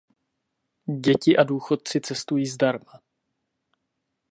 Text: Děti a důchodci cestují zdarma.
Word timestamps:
Děti 0.99 1.37
a 1.37 1.43
důchodci 1.43 2.01
cestují 2.01 2.45
zdarma. 2.45 3.01